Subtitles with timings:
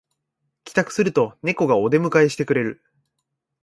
[0.63, 2.81] 帰宅するとネコがお出迎えしてくれる